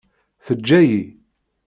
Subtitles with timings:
[0.45, 1.01] Teǧǧa-yi.